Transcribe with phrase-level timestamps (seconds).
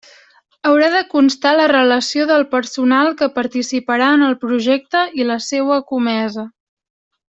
[0.69, 5.79] Haurà de constar la relació del personal que participarà en el projecte i la seua
[5.93, 6.47] comesa.